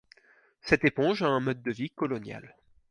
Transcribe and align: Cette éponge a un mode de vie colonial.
Cette 0.63 0.83
éponge 0.83 1.21
a 1.21 1.27
un 1.27 1.39
mode 1.39 1.61
de 1.61 1.69
vie 1.71 1.91
colonial. 1.91 2.55